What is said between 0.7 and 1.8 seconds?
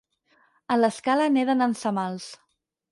A l'Escala neden